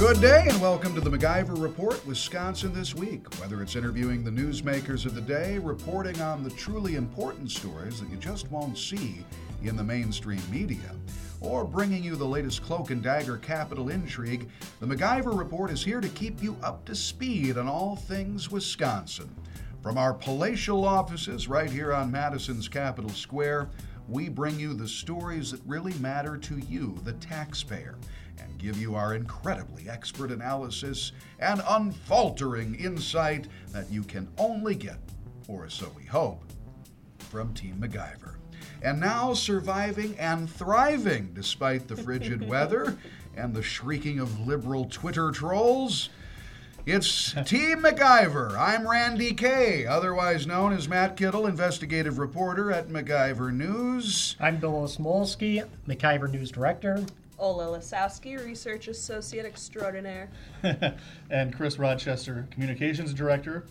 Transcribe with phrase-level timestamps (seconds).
[0.00, 3.38] Good day and welcome to the MacIver Report, Wisconsin this week.
[3.38, 8.08] Whether it's interviewing the newsmakers of the day, reporting on the truly important stories that
[8.08, 9.26] you just won't see
[9.62, 10.96] in the mainstream media,
[11.42, 14.48] or bringing you the latest cloak and dagger capital intrigue,
[14.80, 19.28] the MacIver Report is here to keep you up to speed on all things Wisconsin.
[19.82, 23.68] From our palatial offices right here on Madison's Capitol Square,
[24.08, 27.96] we bring you the stories that really matter to you, the taxpayer,
[28.40, 34.98] and give you our incredibly expert analysis and unfaltering insight that you can only get,
[35.48, 36.42] or so we hope,
[37.18, 38.34] from Team MacIver.
[38.82, 42.96] And now surviving and thriving despite the frigid weather
[43.36, 46.08] and the shrieking of liberal Twitter trolls.
[46.86, 48.56] It's Team MacIver.
[48.58, 54.34] I'm Randi Kaye, otherwise known as Matt Kittle, investigative reporter at MacIver News.
[54.40, 57.04] I'm Bill Osmulski, MacIver News Director.
[57.40, 60.28] Ola Lisowski, Research Associate Extraordinaire.
[61.30, 63.64] and Chris Rochester, Communications Director.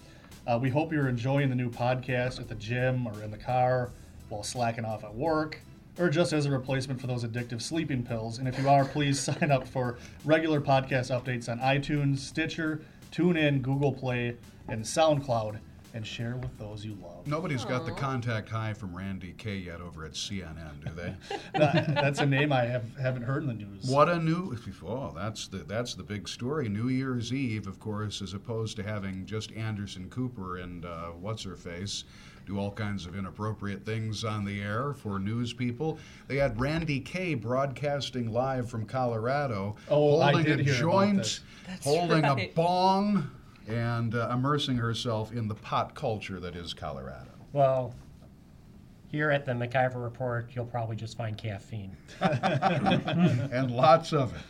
[0.47, 3.91] Uh, we hope you're enjoying the new podcast at the gym or in the car
[4.29, 5.61] while slacking off at work,
[5.99, 8.39] or just as a replacement for those addictive sleeping pills.
[8.39, 13.61] And if you are, please sign up for regular podcast updates on iTunes, Stitcher, TuneIn,
[13.61, 14.35] Google Play,
[14.67, 15.59] and SoundCloud,
[15.93, 17.25] and share with those you love.
[17.25, 21.15] Nobody's got the contact high from Randi Kaye yet over at CNN, do they?
[21.59, 23.85] That- that's a name I have, haven't heard in the news.
[23.89, 24.55] What a new!
[24.85, 26.69] Oh, that's the that's the big story.
[26.69, 31.43] New Year's Eve, of course, as opposed to having just Anderson Cooper and uh, what's
[31.43, 32.03] her face
[32.45, 35.99] do all kinds of inappropriate things on the air for news people.
[36.27, 41.17] They had Randi Kaye broadcasting live from Colorado, Oh, I holding did a hear joint,
[41.17, 41.41] this.
[41.83, 43.29] holding a bong,
[43.67, 47.29] and uh, immersing herself in the pot culture that is Colorado.
[47.53, 47.93] Well,
[49.11, 51.95] here at the MacIver Report, you'll probably just find caffeine.
[52.21, 54.41] and lots of it.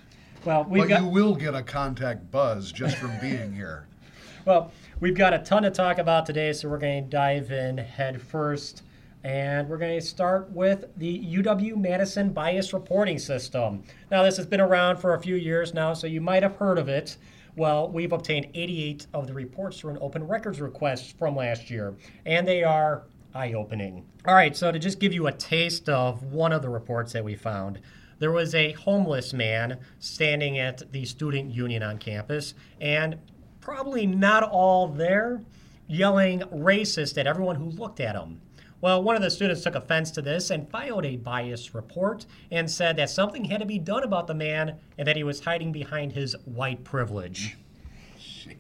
[0.46, 3.88] Well, we've But got you will get a contact buzz just from being here.
[4.46, 7.78] well, we've got a ton to talk about today, so we're going to dive in
[7.78, 8.84] head first,
[9.24, 13.84] and we're going to start with the UW Madison Bias Reporting System.
[14.12, 16.78] Now, this has been around for a few years now, so you might have heard
[16.78, 17.18] of it.
[17.60, 21.94] Well, we've obtained 88 of the reports through an open records request from last year,
[22.26, 23.04] and they are
[23.36, 24.06] eye opening.
[24.26, 27.26] All right, so to just give you a taste of one of the reports that
[27.26, 27.82] we found,
[28.18, 33.18] there was a homeless man standing at the student union on campus, and
[33.60, 35.42] probably not all there,
[35.86, 38.40] yelling racist at everyone who looked at him.
[38.82, 42.70] Well, one of the students took offense to this and filed a bias report and
[42.70, 45.72] said that something had to be done about the man and that he was hiding
[45.72, 47.58] behind his white privilege.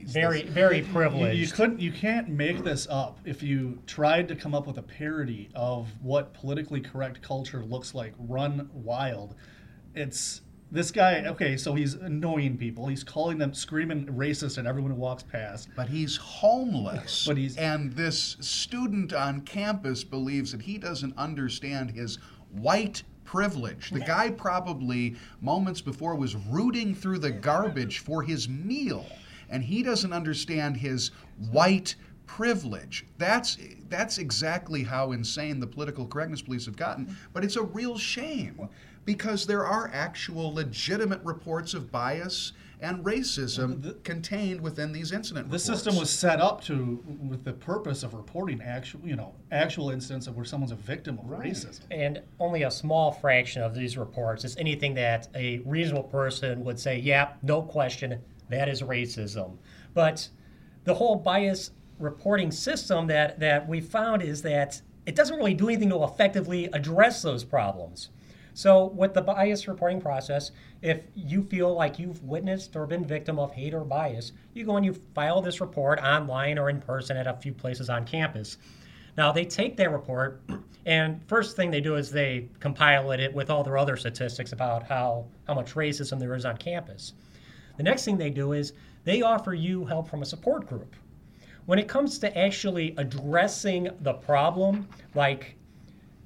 [0.02, 0.82] Very, very
[1.34, 3.20] You, you couldn't, you can't make this up.
[3.24, 7.96] If you tried to come up with a parody of what politically correct culture looks
[7.96, 9.36] like, run wild.
[9.96, 10.42] It's
[10.72, 11.24] this guy.
[11.26, 12.88] Okay, so he's annoying people.
[12.88, 15.70] He's calling them screaming racist at everyone who walks past.
[15.76, 17.26] But he's homeless.
[17.28, 22.18] But he's- and this student on campus believes that he doesn't understand his
[22.52, 23.92] white privilege.
[23.92, 29.06] The guy probably moments before was rooting through the garbage for his meal,
[29.50, 31.12] and he doesn't understand his
[31.52, 33.06] white privilege.
[33.18, 33.58] That's
[33.90, 37.16] that's exactly how insane the political correctness police have gotten.
[37.34, 38.70] But it's a real shame
[39.06, 45.58] because there are actual legitimate reports of bias and racism contained within these incident The
[45.58, 45.64] reports.
[45.66, 50.28] system was set up to with the purpose of reporting actual, you know, actual incidents
[50.28, 51.82] of where someone's a victim of racism.
[51.92, 56.80] and only a small fraction of these reports is anything that a reasonable person would
[56.80, 58.18] say, yeah, no question,
[58.50, 59.58] that is racism.
[59.94, 60.30] But
[60.86, 65.68] the whole bias reporting system that, that we found is that it doesn't really do
[65.68, 68.10] anything to effectively address those problems.
[68.54, 70.52] So, with the bias reporting process,
[70.82, 74.76] if you feel like you've witnessed or been victim of hate or bias, you go
[74.76, 78.58] and you file this report online or in person at a few places on campus.
[79.18, 80.42] Now they take that report,
[80.86, 84.84] and first thing they do is they compile it with all their other statistics about
[84.84, 87.14] how, how much racism there is on campus.
[87.78, 88.74] The next thing they do is
[89.04, 90.96] they offer you help from a support group.
[91.66, 95.56] When it comes to actually addressing the problem, like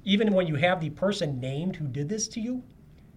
[0.04, 2.62] even when you have the person named who did this to you,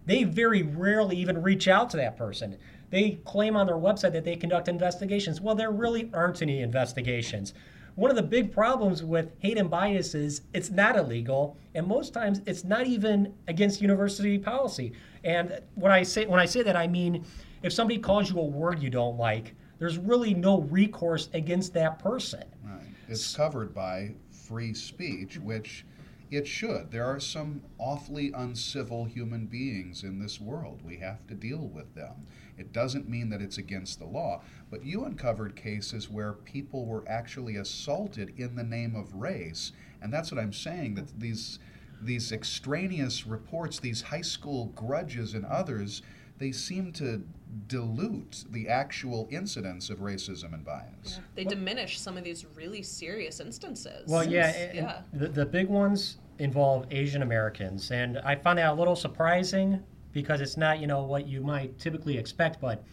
[0.06, 2.57] they very rarely even reach out to that person.
[2.89, 5.42] They claim on their website that they conduct investigations.
[5.42, 7.54] Well, there really aren't any investigations.
[7.95, 12.13] One of the big problems with hate and bias is it's not illegal, and most
[12.13, 14.94] times it's not even against university policy.
[15.24, 17.25] And when I say when I say that, I mean
[17.63, 22.00] if somebody calls you a word you don't like, there's really no recourse against that
[22.00, 22.44] person.
[22.63, 22.81] Right.
[23.10, 25.84] It's covered by free speech, which
[26.29, 26.91] It should.
[26.91, 30.81] There are some awfully uncivil human beings in this world.
[30.83, 32.25] We have to deal with them.
[32.57, 37.07] It doesn't mean that it's against the law, but you uncovered cases where people were
[37.07, 39.71] actually assaulted in the name of race,
[40.01, 41.59] and that's what I'm saying that these
[42.00, 46.03] these extraneous reports, these high school grudges and others,
[46.38, 47.24] they seem to
[47.68, 51.19] dilute the actual incidence of racism and bias.
[51.36, 54.07] They diminish some of these really serious instances.
[54.07, 54.78] Well, yeah, It's-
[55.13, 59.81] and The, the big ones involve Asian Americans, and I find that a little surprising
[60.12, 62.60] because it's not, you know, what you might typically expect.
[62.62, 62.84] But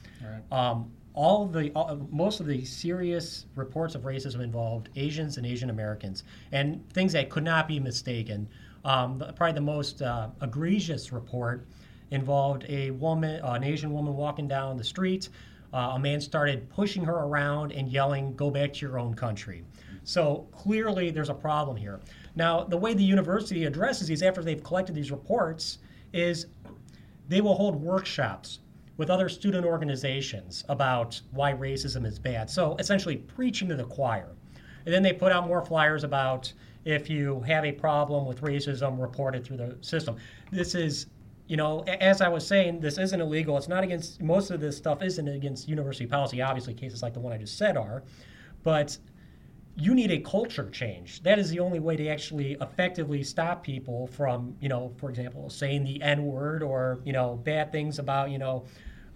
[0.50, 5.68] um, all the all, most of the serious reports of racism involved Asians and Asian
[5.70, 8.48] Americans, and things that could not be mistaken.
[8.84, 11.66] Um, the- probably the most uh, egregious report
[12.10, 15.28] involved a woman, uh, an Asian woman, walking down the street.
[15.72, 19.64] Uh, a man started pushing her around and yelling, "Go back to your own country."
[20.04, 22.00] So clearly, there's a problem here.
[22.36, 25.78] Now, the way the university addresses these after they've collected these reports
[26.12, 26.46] is
[27.28, 28.60] they will hold workshops
[28.96, 32.48] with other student organizations about why racism is bad.
[32.48, 34.28] So essentially, preaching to the choir.
[34.84, 36.52] And then they put out more flyers about
[36.84, 40.16] if you have a problem with racism, report it through the system.
[40.52, 41.06] This is,
[41.46, 43.56] you know, as I was saying, this isn't illegal.
[43.58, 46.40] It's not against, most of this stuff isn't against university policy.
[46.40, 48.02] Obviously, cases like the one I just said are.
[48.62, 48.96] But
[49.76, 51.22] you need a culture change.
[51.22, 55.50] That is the only way to actually effectively stop people from, you know, for example,
[55.50, 58.64] saying the N word or you know bad things about you know,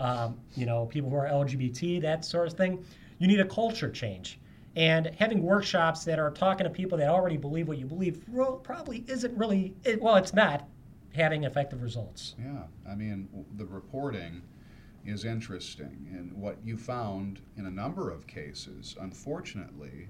[0.00, 2.84] um, you know people who are LGBT, that sort of thing.
[3.18, 4.38] You need a culture change,
[4.76, 8.24] and having workshops that are talking to people that already believe what you believe
[8.62, 9.74] probably isn't really.
[10.00, 10.68] Well, it's not
[11.14, 12.34] having effective results.
[12.38, 14.42] Yeah, I mean, the reporting
[15.04, 16.08] is interesting.
[16.12, 20.08] And what you found in a number of cases, unfortunately,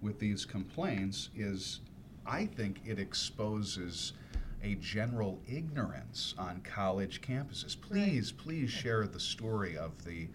[0.00, 1.80] with these complaints is
[2.26, 4.12] I think it exposes
[4.62, 7.78] a general ignorance on college campuses.
[7.78, 10.28] Please, please share the story of the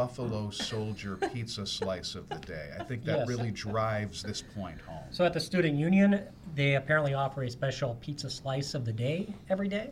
[0.00, 2.70] Buffalo Soldier pizza slice of the day.
[2.78, 3.28] I think that Yes.
[3.28, 5.04] really drives this point home.
[5.10, 6.22] So at the student union,
[6.54, 9.90] they apparently offer a special pizza slice of the day every day.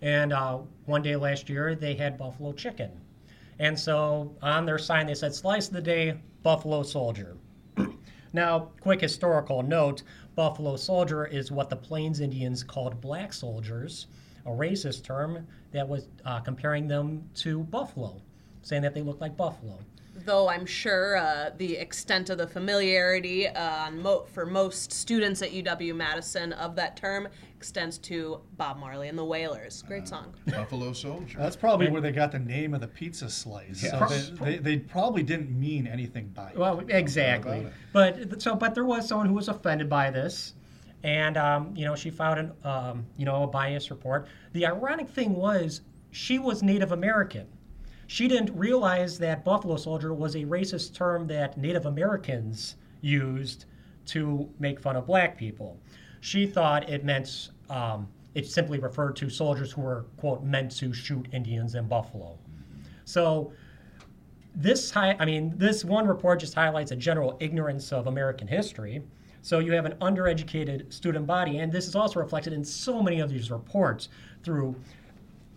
[0.00, 2.92] And uh, one day last year, they had buffalo chicken.
[3.58, 7.36] And so on their sign, they said, Slice of the day, Buffalo Soldier.
[8.32, 10.04] now, quick historical note
[10.36, 14.06] Buffalo Soldier is what the Plains Indians called black soldiers,
[14.46, 18.22] a racist term that was uh, comparing them to buffalo,
[18.68, 19.78] saying that they looked like buffalo.
[20.24, 25.52] Though I'm sure uh, the extent of the familiarity uh, mo- for most students at
[25.52, 29.82] UW Madison of that term extends to Bob Marley and the Wailers.
[29.86, 30.34] Great song.
[30.46, 31.38] Buffalo Soldier.
[31.38, 33.80] That's probably where they got the name of the pizza slice.
[33.80, 36.58] So they, they, they probably didn't mean anything by it.
[36.58, 37.66] Well, exactly.
[37.92, 40.54] But so, but there was someone who was offended by this,
[41.04, 44.26] and um, you know, she filed an um, you know a bias report.
[44.52, 45.80] The ironic thing was
[46.10, 47.46] she was Native American.
[48.08, 53.66] She didn't realize that Buffalo Soldier was a racist term that Native Americans used
[54.06, 55.78] to make fun of black people.
[56.20, 60.94] She thought it meant um, it simply referred to soldiers who were quote meant to
[60.94, 62.38] shoot Indians and buffalo.
[63.04, 63.52] So
[64.54, 69.02] this hi- I mean, this one report just highlights a general ignorance of American history.
[69.42, 73.20] So you have an undereducated student body, and this is also reflected in so many
[73.20, 74.08] of these reports
[74.42, 74.74] through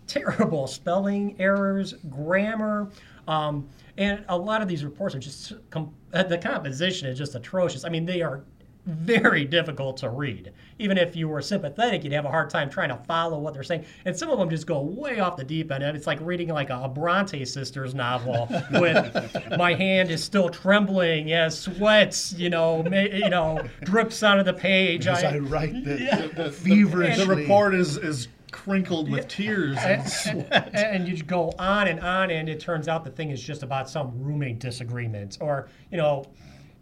[0.06, 2.88] terrible spelling errors, grammar,
[3.28, 7.34] um, and a lot of these reports are just com- uh, the composition is just
[7.34, 7.84] atrocious.
[7.84, 8.42] I mean, they are
[8.84, 10.50] very difficult to read.
[10.80, 13.62] Even if you were sympathetic, you'd have a hard time trying to follow what they're
[13.62, 13.84] saying.
[14.06, 15.84] And some of them just go way off the deep end.
[15.84, 20.48] And it's like reading like a, a Bronte sisters novel with my hand is still
[20.48, 25.06] trembling as sweats, you know, ma- you know, drips out of the page.
[25.06, 26.26] As I I- write the, Yeah.
[26.34, 27.24] the feverishly.
[27.24, 30.70] the report is, is crinkled with tears and sweat.
[30.74, 33.62] and you just go on and on, and it turns out the thing is just
[33.64, 36.24] about some roommate disagreement, or you know,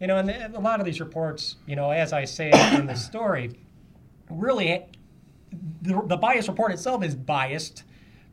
[0.00, 2.86] you know, and the- a lot of these reports, you know, as I say in
[2.86, 3.58] the story,
[4.30, 4.84] really,
[5.82, 7.84] the, the bias report itself is biased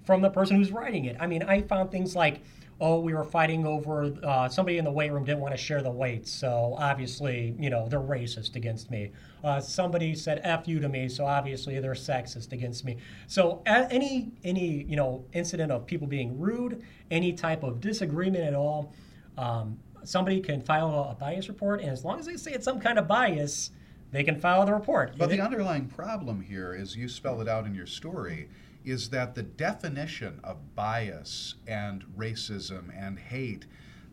[0.06, 1.16] from the person who's writing it.
[1.20, 2.42] I mean, I found things like,
[2.80, 5.82] oh, we were fighting over uh, somebody in the weight room didn't want to share
[5.82, 9.12] the weights, so obviously, you know, they're racist against me.
[9.44, 12.98] Uh, somebody said "f you" to me, so obviously they're sexist against me.
[13.28, 16.82] So a- any any you know incident of people being rude,
[17.12, 18.94] any type of disagreement at all.
[19.38, 22.80] Um, Somebody can file a bias report, and as long as they say it's some
[22.80, 23.72] kind of bias,
[24.12, 25.18] they can file the report.
[25.18, 28.48] But the underlying problem here is you spell it out in your story,
[28.88, 33.66] is that the definition of bias and racism and hate,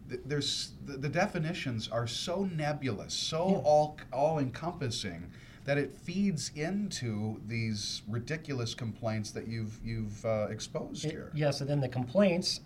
[0.08, 5.30] there's the, the definitions are so nebulous, so all all encompassing
[5.64, 11.30] that it feeds into these ridiculous complaints that you've you've uh, exposed It- here.
[11.34, 12.60] Yes, and then the complaints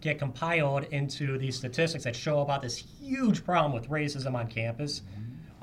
[0.00, 5.00] get compiled into these statistics that show about this huge problem with racism on campus.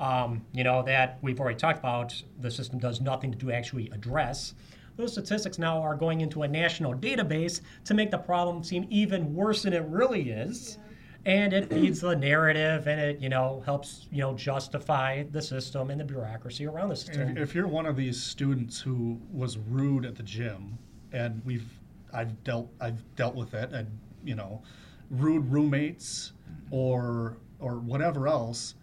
[0.00, 4.54] Um, you know, that we've already talked about, the system does nothing to actually address.
[4.96, 9.34] Those statistics now are going into a national database to make the problem seem even
[9.34, 10.78] worse than it really is.
[11.24, 15.90] And it feeds the narrative and it, you know, helps, you know, justify the system
[15.90, 17.36] and the bureaucracy around the system.
[17.36, 20.78] If, if you're one of these students who was rude at the gym,
[21.12, 21.68] and we've,
[22.12, 23.86] I've dealt, I've dealt with it, and
[24.24, 24.62] you know,
[25.10, 26.32] rude roommates
[26.72, 28.74] or or whatever else,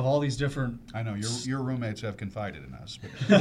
[0.00, 0.80] of all these different.
[0.94, 2.98] I know your your roommates have confided in us.
[3.28, 3.40] But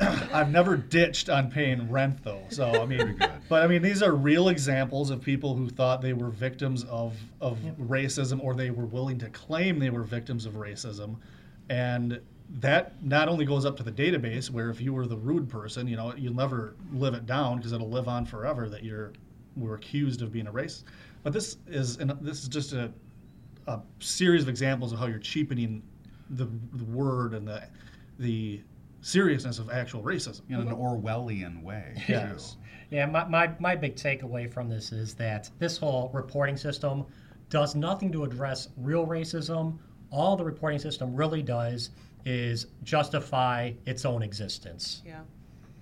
[0.34, 3.30] I've never ditched on paying rent though, so I mean, good.
[3.48, 7.14] but I mean, these are real examples of people who thought they were victims of
[7.40, 11.16] of racism, or they were willing to claim they were victims of racism,
[11.68, 12.18] and
[12.60, 15.86] that not only goes up to the database where if you were the rude person,
[15.86, 19.12] you know, you'll never live it down because it'll live on forever that you're
[19.56, 20.84] were accused of being a racist.
[21.22, 22.90] But this is and this is just a
[23.66, 25.82] a series of examples of how you're cheapening
[26.30, 27.62] the, the word and the
[28.18, 28.60] the
[29.00, 30.42] seriousness of actual racism.
[30.48, 32.52] in an Orwellian way, Yes.
[32.52, 32.58] too.
[32.90, 37.06] Yeah, my, my, my big takeaway from this is that this whole reporting system
[37.48, 39.78] does nothing to address real racism.
[40.10, 41.90] All the reporting system really does
[42.26, 45.02] is justify its own existence.
[45.04, 45.20] Yeah.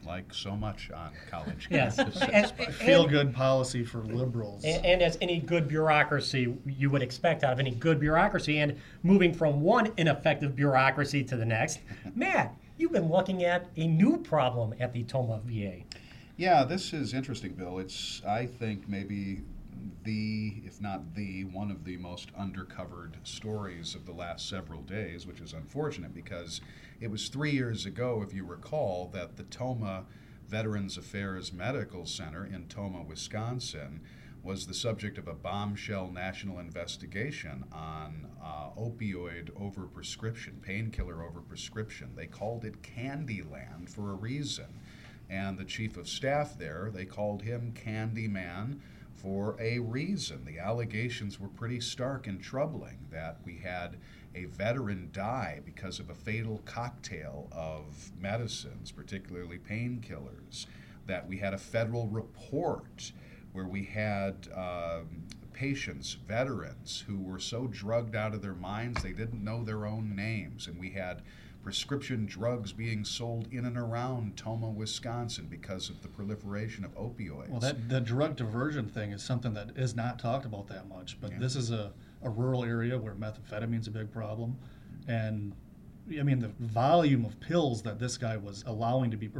[0.06, 1.96] Like so much on college Yes.
[1.96, 2.30] campuses.
[2.32, 4.64] And- but- Feel good policy for liberals.
[4.64, 8.76] And, and as any good bureaucracy you would expect out of any good bureaucracy, and
[9.02, 11.80] moving from one ineffective bureaucracy to the next,
[12.14, 15.80] Matt, you've been looking at a new problem at the Tomah VA.
[16.36, 17.78] Yeah, this is interesting, Bill.
[17.78, 19.42] It's, I think, maybe
[20.04, 25.26] the, if not the, one of the most undercovered stories of the last several days,
[25.26, 26.60] which is unfortunate because
[27.00, 30.04] it was three years ago, if you recall, that the Tomah
[30.48, 34.00] Veterans Affairs Medical Center in Tomah, Wisconsin,
[34.42, 42.16] was the subject of a bombshell national investigation on uh, opioid overprescription, painkiller overprescription.
[42.16, 44.80] They called it Candyland for a reason
[45.30, 48.80] and the chief of staff there, they called him Candyman
[49.20, 50.44] for a reason.
[50.44, 53.98] The allegations were pretty stark and troubling that we had
[54.34, 60.66] a veteran die because of a fatal cocktail of medicines, particularly painkillers,
[61.06, 63.12] that we had a federal report
[63.52, 69.12] where we had um, patients, veterans, who were so drugged out of their minds they
[69.12, 71.22] didn't know their own names, and we had
[71.62, 77.48] prescription drugs being sold in and around Tomah, Wisconsin because of the proliferation of opioids.
[77.50, 81.20] well, that the drug diversion thing is something that is not talked about that much.
[81.20, 81.38] But Yeah.
[81.38, 84.56] this is a, a rural area where methamphetamine is a big problem,
[85.06, 85.54] and
[86.18, 89.30] I mean the volume of pills that this guy was allowing to be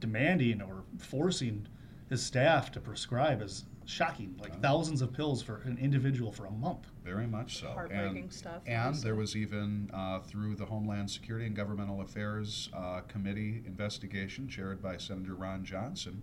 [0.00, 1.66] demanding or forcing
[2.08, 4.36] his staff to prescribe is shocking.
[4.38, 6.86] Like thousands of pills for an individual for a month.
[7.04, 7.68] Very much so.
[7.68, 9.04] Heartbreaking and, stuff, And honestly.
[9.04, 14.82] there was even uh, through the Homeland Security and Governmental Affairs uh, Committee investigation chaired
[14.82, 16.22] by Senator Ron Johnson.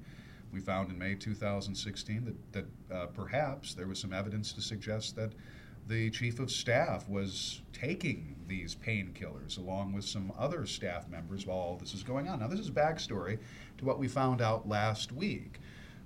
[0.53, 2.53] We found in May 2016 that,
[2.89, 5.31] that uh, perhaps there was some evidence to suggest that
[5.87, 11.57] the chief of staff was taking these painkillers along with some other staff members while
[11.57, 12.39] all this is going on.
[12.39, 13.39] Now, this is backstory
[13.79, 15.59] to what we found out last week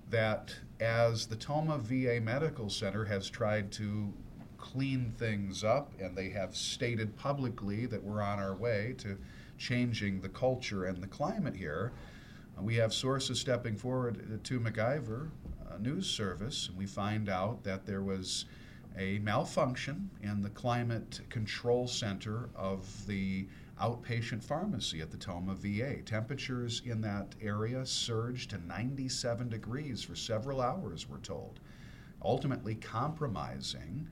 [0.10, 4.14] that as the Tomah VA Medical Center has tried to
[4.58, 9.18] clean things up, and they have stated publicly that we're on our way to
[9.58, 11.92] changing the culture and the climate here.
[12.58, 15.30] Uh, We have sources stepping forward to MacIver
[15.70, 18.46] uh, News Service, and we find out that there was
[18.98, 23.48] a malfunction in the climate control center of the
[23.82, 26.02] outpatient pharmacy at the Tomah VA.
[26.02, 31.60] Temperatures in that area surged to 97 degrees for several hours, we're told,
[32.24, 34.08] ultimately compromising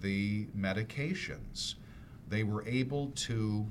[0.00, 1.74] the medications.
[2.28, 3.66] They were able to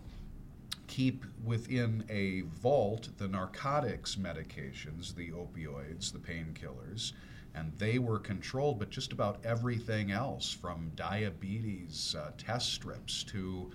[0.87, 7.13] keep within a vault the narcotics medications, the opioids, the painkillers,
[7.55, 13.71] and they were controlled, but just about everything else from diabetes uh, test strips to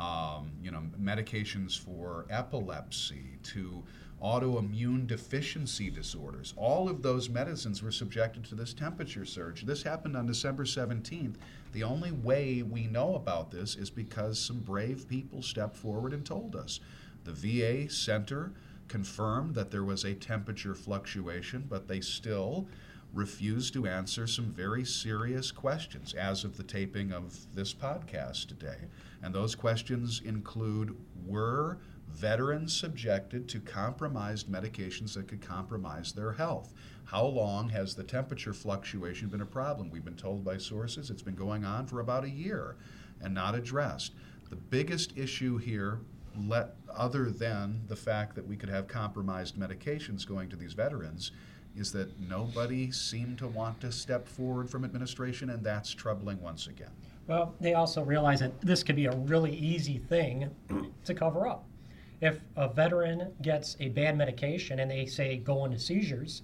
[0.00, 3.84] um, you know medications for epilepsy to
[4.22, 6.52] autoimmune deficiency disorders.
[6.56, 9.62] All of those medicines were subjected to this temperature surge.
[9.62, 11.36] This happened on December 17th.
[11.72, 16.24] The only way we know about this is because some brave people stepped forward and
[16.24, 16.80] told us.
[17.24, 18.52] The VA center
[18.88, 22.66] confirmed that there was a temperature fluctuation, but they still
[23.12, 28.78] refused to answer some very serious questions as of the taping of this podcast today.
[29.22, 36.72] And those questions include Were veterans subjected to compromised medications that could compromise their health?
[37.04, 39.90] How long has the temperature fluctuation been a problem?
[39.90, 42.76] We've been told by sources it's been going on for about a year
[43.20, 44.14] and not addressed.
[44.48, 46.00] The biggest issue here,
[46.46, 51.32] let, other than the fact that we could have compromised medications going to these veterans,
[51.76, 56.66] is that nobody seemed to want to step forward from administration, and that's troubling once
[56.66, 56.90] again.
[57.26, 60.50] Well, they also realize that this could be a really easy thing
[61.04, 61.64] to cover up.
[62.20, 66.42] If a veteran gets a bad medication and they say go into seizures,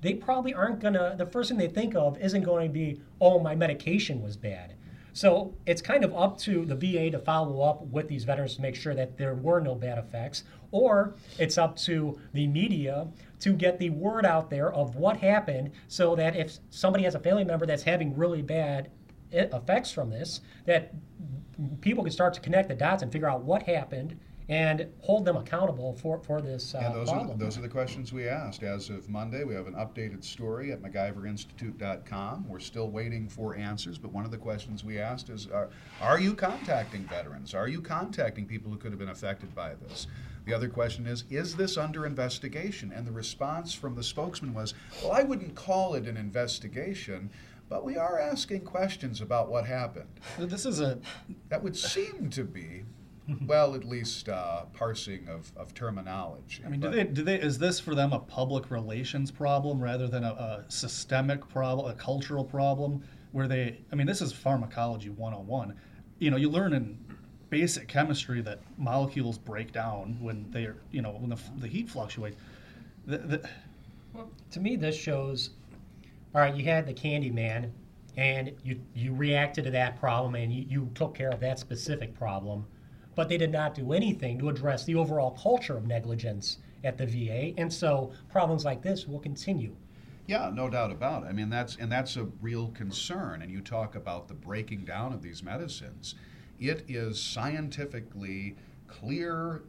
[0.00, 3.38] they probably aren't to, the first thing they think of isn't going to be, oh,
[3.38, 4.74] my medication was bad.
[5.12, 8.62] So it's kind of up to the VA to follow up with these veterans to
[8.62, 13.06] make sure that there were no bad effects, or it's up to the media
[13.38, 17.20] to get the word out there of what happened so that if somebody has a
[17.20, 18.90] family member that's having really bad
[19.30, 20.92] effects from this, that
[21.80, 25.36] people can start to connect the dots and figure out what happened and hold them
[25.36, 27.30] accountable for, for this uh, and those problem.
[27.30, 28.62] Are the, those are the questions we asked.
[28.62, 32.48] As of Monday, we have an updated story at MacIverInstitute.com.
[32.48, 36.20] We're still waiting for answers, but one of the questions we asked is Are, are
[36.20, 37.54] you contacting veterans?
[37.54, 40.06] Are you contacting people who could have been affected by this?
[40.44, 42.92] The other question is Is this under investigation?
[42.92, 47.30] And the response from the spokesman was Well, I wouldn't call it an investigation
[47.68, 50.20] but we are asking questions about what happened.
[50.38, 50.98] This is a
[51.48, 52.82] that would seem to be
[53.46, 56.62] well, at least uh, parsing of, of terminology.
[56.66, 60.08] I mean, do they, do they, is this for them a public relations problem rather
[60.08, 63.02] than a, a, systemic problem, a cultural problem?
[63.30, 65.74] Where they, I mean, this is pharmacology 101.
[66.18, 66.98] You know, you learn in
[67.52, 72.36] basic chemistry that molecules break down when they're, you know, when the, the heat fluctuates.
[73.06, 73.48] The, the,
[74.12, 75.50] well, to me, this shows
[76.34, 77.72] all right, you had the candy man
[78.16, 82.14] and you, you reacted to that problem and you, you took care of that specific
[82.18, 82.64] problem
[83.14, 87.06] but they did not do anything to address the overall culture of negligence at the
[87.06, 89.74] VA, and so problems like this will continue.
[90.26, 91.26] Yeah, no doubt about it.
[91.26, 93.42] I mean, that's and that's a real concern.
[93.42, 96.14] And you talk about the breaking down of these medicines.
[96.62, 98.54] It is scientifically
[98.86, 99.64] clear,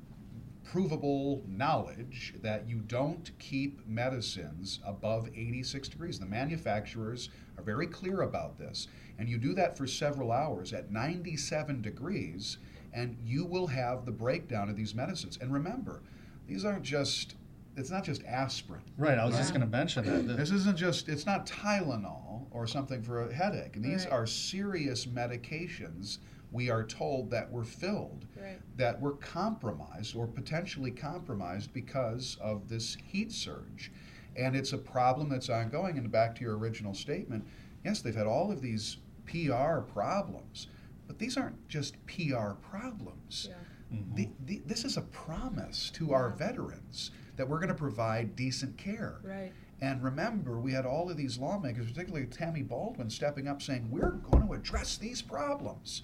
[0.64, 6.20] provable knowledge that you don't keep medicines above 86 degrees.
[6.20, 8.90] The manufacturers are very clear about this.
[9.18, 12.60] And you do that for several hours at 97 degrees
[12.94, 15.40] and you will have the breakdown of these medicines.
[15.42, 16.04] And remember,
[16.48, 17.36] these aren't just
[17.76, 18.84] it's not just aspirin.
[19.00, 19.40] Right, I was right?
[19.40, 20.38] just going to mention that.
[20.38, 23.74] This isn't just it's not Tylenol or something for a headache.
[23.82, 24.14] These right.
[24.14, 26.20] are serious medications
[26.54, 28.60] we are told that we're filled right.
[28.78, 33.92] that were compromised or potentially compromised because of this heat surge.
[34.36, 37.46] And it's a problem that's ongoing and back to your original statement,
[37.84, 40.68] yes, they've had all of these PR problems
[41.08, 43.50] but these aren't just PR problems.
[43.50, 43.98] Yeah.
[43.98, 44.16] Mm-hmm.
[44.16, 46.16] The, the, this is a promise to yeah.
[46.16, 49.20] our veterans that we're going to provide decent care.
[49.24, 49.52] Right.
[49.82, 54.12] And remember, we had all of these lawmakers, particularly Tammy Baldwin, stepping up saying, we're
[54.12, 56.04] going to address these problems.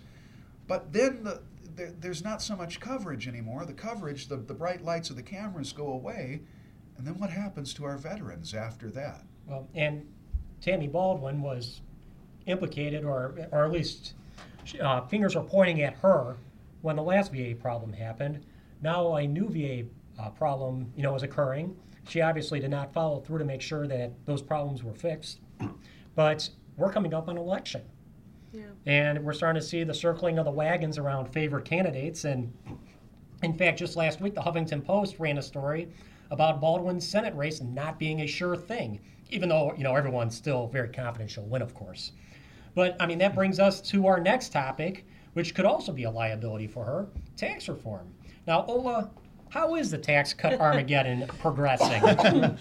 [0.69, 1.41] But then the,
[1.75, 3.65] there, there's not so much coverage anymore.
[3.65, 6.41] The coverage, the, the bright lights of the cameras go away.
[6.97, 9.23] And then what happens to our veterans after that?
[9.47, 10.07] Well, and
[10.61, 11.81] Tammy Baldwin was
[12.45, 14.13] implicated, or, or at least
[14.79, 16.37] uh, fingers are pointing at her
[16.81, 18.45] when the last VA problem happened.
[18.83, 19.89] Now a new VA
[20.21, 21.75] uh, problem, you know, is occurring.
[22.07, 25.39] She obviously did not follow through to make sure that those problems were fixed.
[26.15, 27.81] But we're coming up on election.
[28.51, 28.63] Yeah.
[28.85, 32.25] And we're starting to see the circling of the wagons around favorite candidates.
[32.25, 32.53] And
[33.43, 35.89] in fact, just last week, the Huffington Post ran a story
[36.31, 40.67] about Baldwin's Senate race not being a sure thing, even though you know everyone's still
[40.67, 42.11] very confident she'll win, of course.
[42.75, 46.11] But I mean, that brings us to our next topic, which could also be a
[46.11, 48.13] liability for her tax reform.
[48.47, 49.09] Now, Ola,
[49.49, 52.57] how is the tax cut Armageddon progressing?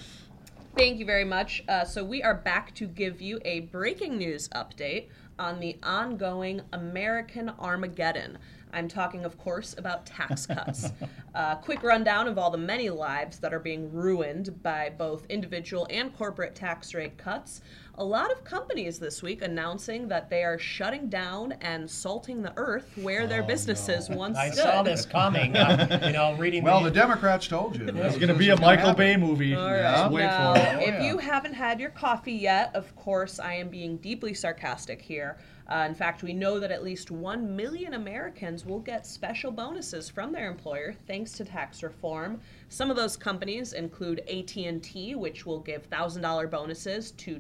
[0.76, 1.62] Thank you very much.
[1.68, 6.60] Uh, so, we are back to give you a breaking news update on the ongoing
[6.72, 8.38] American Armageddon.
[8.72, 10.92] I'm talking, of course, about tax cuts.
[11.34, 15.26] A uh, quick rundown of all the many lives that are being ruined by both
[15.28, 17.62] individual and corporate tax rate cuts
[17.98, 22.52] a lot of companies this week announcing that they are shutting down and salting the
[22.56, 24.16] earth where their oh, businesses no.
[24.18, 24.62] once I stood.
[24.62, 25.56] saw this coming.
[25.56, 26.62] Uh, you know, reading.
[26.62, 27.88] Well, the, the Democrats told you.
[27.88, 29.54] It's going to be a Michael Bay movie.
[29.54, 29.80] All right.
[29.80, 30.08] Yeah.
[30.08, 30.68] Wait now, for it.
[30.74, 31.06] Oh, if yeah.
[31.06, 35.36] you haven't had your coffee yet, of course, I am being deeply sarcastic here.
[35.68, 40.08] Uh, in fact, we know that at least 1 million Americans will get special bonuses
[40.08, 42.40] from their employer thanks to tax reform.
[42.70, 47.38] Some of those companies include AT&T, which will give $1,000 bonuses to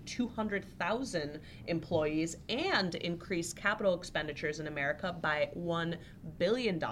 [0.48, 5.96] 200,000 employees and increase capital expenditures in America by $1
[6.38, 6.82] billion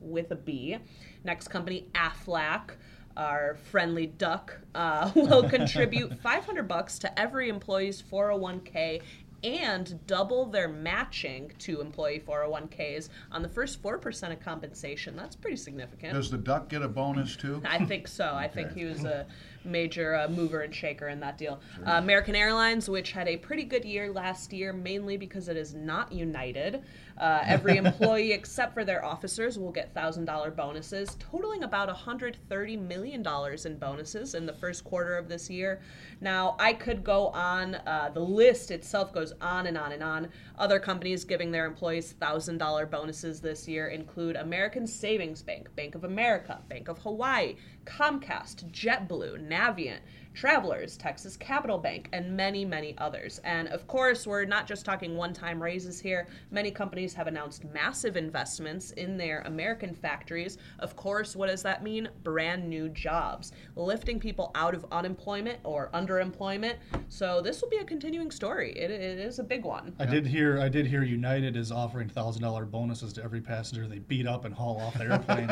[0.00, 0.78] with a B.
[1.24, 2.70] Next company, Aflac
[3.16, 9.02] our friendly duck uh, will contribute 500 bucks to every employee's 401k
[9.44, 15.14] and double their matching to employee 401ks on the first 4% of compensation.
[15.14, 16.14] That's pretty significant.
[16.14, 17.62] Does the duck get a bonus too?
[17.64, 18.34] I think so.
[18.34, 19.26] I think he was a
[19.64, 21.60] major uh, mover and shaker in that deal.
[21.86, 25.74] Uh, American Airlines, which had a pretty good year last year, mainly because it is
[25.74, 26.82] not United.
[27.18, 33.24] Uh, every employee except for their officers will get $1,000 bonuses, totaling about $130 million
[33.64, 35.80] in bonuses in the first quarter of this year.
[36.20, 40.28] Now, I could go on, uh, the list itself goes on and on and on.
[40.58, 46.04] Other companies giving their employees $1,000 bonuses this year include American Savings Bank, Bank of
[46.04, 50.00] America, Bank of Hawaii, Comcast, JetBlue, Navient.
[50.34, 53.40] Travelers, Texas Capital Bank, and many, many others.
[53.44, 56.26] And of course, we're not just talking one time raises here.
[56.50, 60.58] Many companies have announced massive investments in their American factories.
[60.80, 62.08] Of course, what does that mean?
[62.24, 66.74] Brand new jobs, lifting people out of unemployment or underemployment.
[67.08, 68.72] So this will be a continuing story.
[68.72, 69.94] it, it is a big one.
[70.00, 73.86] I did hear I did hear United is offering thousand dollar bonuses to every passenger
[73.86, 75.50] they beat up and haul off their airplanes.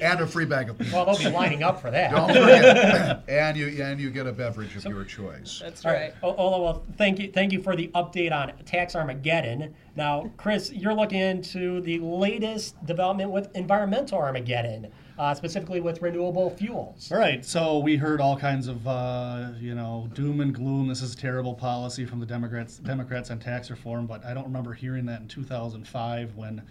[0.00, 0.94] and a free bag of peanuts.
[0.94, 2.10] Well, they'll be lining up for that.
[2.10, 3.19] Don't forget.
[3.28, 5.60] And you and you get a beverage of your choice.
[5.62, 6.00] That's All right.
[6.00, 6.14] right.
[6.22, 9.74] O- Ola, well, thank you, thank you for the update on Tax Armageddon.
[9.96, 16.50] Now, Chris, you're looking into the latest development with environmental Armageddon, uh, specifically with renewable
[16.50, 17.10] fuels.
[17.12, 20.88] All right, so we heard all kinds of uh, you know doom and gloom.
[20.88, 24.72] This is terrible policy from the Democrats Democrats on tax reform, but I don't remember
[24.72, 26.62] hearing that in 2005 when,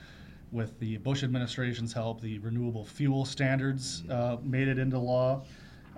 [0.51, 5.43] with the Bush administration's help, the renewable fuel standards uh, made it into law.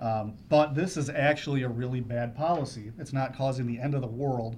[0.02, 2.90] Um, but this is actually a really bad policy.
[2.98, 4.56] It's not causing the end of the world,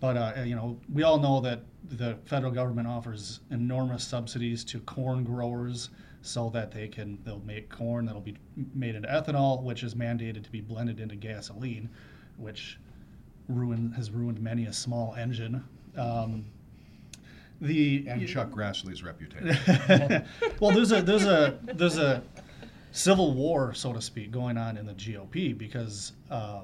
[0.00, 4.80] but uh, you know we all know that the federal government offers enormous subsidies to
[4.80, 5.90] corn growers
[6.22, 8.36] so that they can they'll make corn that'll be
[8.74, 11.90] made into ethanol, which is mandated to be blended into gasoline,
[12.38, 12.78] which
[13.48, 15.62] ruin has ruined many a small engine.
[15.98, 16.46] Um,
[17.60, 20.24] the And Chuck Grassley's reputation.
[20.60, 22.22] well, there's a there's a there's a
[22.96, 26.62] civil war, so to speak, going on in the GOP because uh,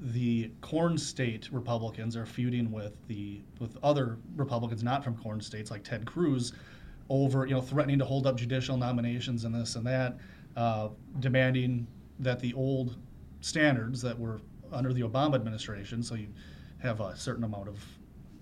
[0.00, 5.70] the corn state Republicans are feuding with the with other Republicans not from corn states
[5.70, 6.54] like Ted Cruz
[7.10, 10.16] over you know threatening to hold up judicial nominations and this and that,
[10.56, 10.88] uh,
[11.20, 11.86] demanding
[12.18, 12.96] that the old
[13.42, 14.40] standards that were
[14.72, 16.28] under the Obama administration, so you
[16.78, 17.78] have a certain amount of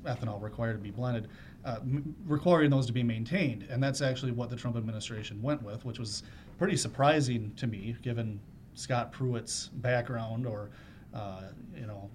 [0.04, 1.28] ethanol required to be blended,
[1.64, 3.66] uh, m- requiring those to be maintained.
[3.68, 6.22] And that's actually what the Trump administration went with, which was
[6.58, 8.40] pretty surprising to me, given
[8.74, 10.70] Scott Pruitt's background or,
[11.14, 11.42] uh,
[11.74, 12.10] you know,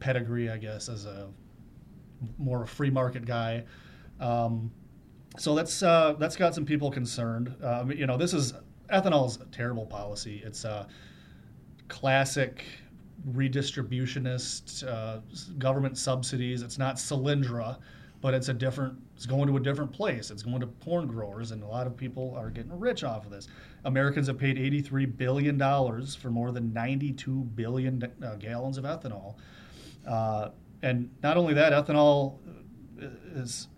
[0.00, 1.28] pedigree, I guess, as a
[2.38, 3.64] more free market guy.
[4.20, 4.70] Um,
[5.36, 7.54] so that's uh, that's got some people concerned.
[7.62, 8.54] Um, you know, this is
[8.90, 10.42] ethanol's a terrible policy.
[10.44, 10.88] It's a
[11.88, 12.64] classic
[13.32, 15.20] redistributionist uh,
[15.58, 16.62] government subsidies.
[16.62, 17.78] It's not Solyndra,
[18.20, 18.98] but it's a different.
[19.14, 20.30] It's going to a different place.
[20.30, 23.30] It's going to corn growers, and a lot of people are getting rich off of
[23.30, 23.48] this.
[23.84, 29.36] Americans have paid 83 billion dollars for more than 92 billion uh, gallons of ethanol,
[30.06, 30.50] uh,
[30.82, 32.38] and not only that, ethanol
[33.34, 33.68] is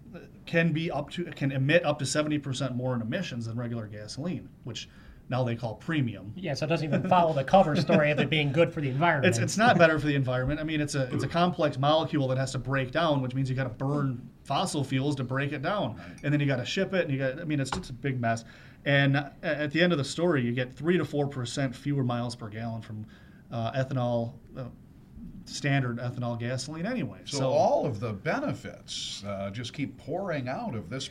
[0.47, 4.49] can be up to can emit up to 70% more in emissions than regular gasoline,
[4.65, 4.89] which
[5.31, 6.33] now they call premium.
[6.37, 8.89] Yeah, so it doesn't even follow the cover story of it being good for the
[8.89, 9.31] environment.
[9.31, 10.59] It's, it's not better for the environment.
[10.59, 13.49] I mean, it's a it's a complex molecule that has to break down, which means
[13.49, 16.67] you got to burn fossil fuels to break it down, and then you got to
[16.67, 17.41] ship it, and you got.
[17.41, 18.45] I mean, it's just a big mess.
[18.85, 22.35] And at the end of the story, you get three to four percent fewer miles
[22.35, 23.07] per gallon from
[23.53, 24.35] uh, ethanol.
[24.57, 24.65] Uh,
[25.47, 27.19] standard ethanol gasoline anyway.
[27.25, 31.11] So, all of the benefits uh, just keep pouring out of this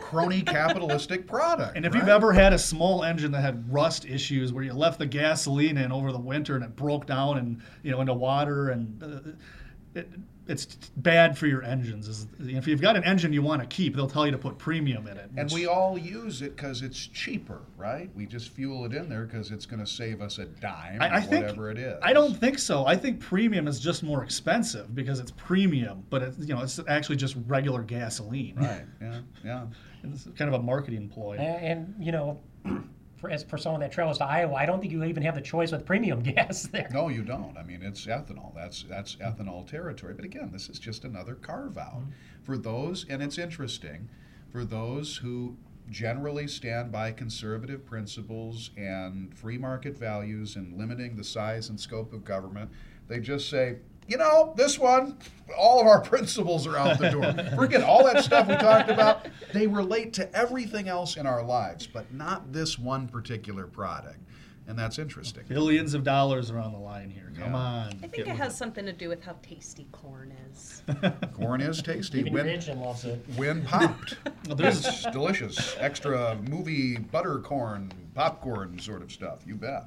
[0.00, 1.76] crony capitalistic product.
[1.76, 2.00] And if right?
[2.00, 5.76] you've ever had a small engine that had rust issues where you left the gasoline
[5.76, 9.30] in over the winter and it broke down and you know into water and uh,
[9.96, 10.08] it,
[10.48, 12.28] it's bad for your engines.
[12.38, 15.08] If you've got an engine you want to keep, they'll tell you to put premium
[15.08, 15.30] in it.
[15.36, 18.10] And we all use it because it's cheaper, right?
[18.14, 21.08] We just fuel it in there because it's going to save us a dime I,
[21.08, 21.98] I or think whatever it is.
[22.02, 22.86] I don't think so.
[22.86, 26.78] I think premium is just more expensive because it's premium, but it's you know it's
[26.86, 28.54] actually just regular gasoline.
[28.56, 28.84] Right.
[29.00, 29.20] Yeah.
[29.44, 29.66] Yeah.
[30.04, 31.36] It's kind of a marketing ploy.
[31.36, 32.38] and, and, you know,
[33.16, 35.40] for, as for someone that travels to Iowa, I don't think you even have the
[35.40, 36.88] choice with premium gas there.
[36.92, 37.56] No, you don't.
[37.56, 38.54] I mean, it's ethanol.
[38.54, 40.14] That's that's ethanol territory.
[40.14, 42.10] But again, this is just another carve out mm-hmm.
[42.42, 44.08] for those, and it's interesting
[44.50, 45.56] for those who
[45.88, 52.12] generally stand by conservative principles and free market values and limiting the size and scope
[52.12, 52.70] of government.
[53.08, 53.76] They just say,
[54.08, 55.16] you know, this one,
[55.56, 57.32] all of our principles are out the door.
[57.56, 59.26] Forget all that stuff we talked about.
[59.52, 64.18] They relate to everything else in our lives, but not this one particular product.
[64.68, 65.44] And that's interesting.
[65.46, 67.30] Billions of dollars are on the line here.
[67.38, 67.56] Come Yeah.
[67.56, 67.86] on.
[68.02, 70.82] I think it with has something to do with how tasty corn is.
[71.34, 72.18] Corn is tasty.
[72.18, 73.24] Even your When, engine loves it.
[73.36, 74.16] when popped.
[74.48, 75.76] Well, there's- it's delicious.
[75.78, 79.40] Extra movie butter corn, popcorn sort of stuff.
[79.46, 79.84] You bet.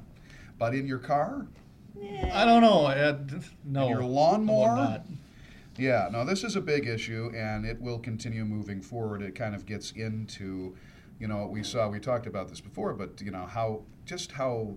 [0.58, 1.46] But in your car,
[2.32, 2.86] I don't know.
[2.86, 3.18] I, uh,
[3.64, 3.88] no.
[3.88, 5.02] your lawnmower?
[5.76, 9.22] Yeah, no, this is a big issue, and it will continue moving forward.
[9.22, 10.76] It kind of gets into,
[11.18, 11.88] you know, what we saw.
[11.88, 14.74] We talked about this before, but you know how just how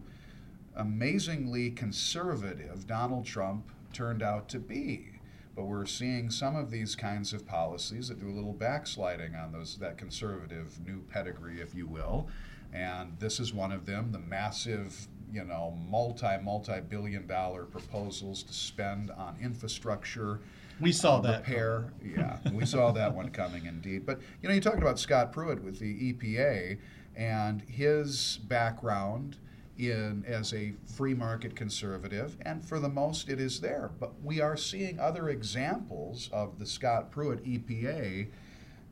[0.76, 5.10] amazingly conservative Donald Trump turned out to be.
[5.56, 9.52] But we're seeing some of these kinds of policies that do a little backsliding on
[9.52, 12.28] those that conservative new pedigree, if you will.
[12.73, 14.12] And this is one of them.
[14.12, 20.39] The massive, you know, multi multi billion dollar proposals to spend on infrastructure
[20.80, 21.39] We saw that.
[21.39, 21.91] repair.
[22.04, 24.06] Yeah, we saw that one coming indeed.
[24.06, 26.78] But you know, you talked about Scott Pruitt with the EPA
[27.15, 29.38] and his background
[29.78, 33.89] in as a free market conservative, and for the most, it is there.
[34.00, 38.28] But we are seeing other examples of the Scott Pruitt EPA,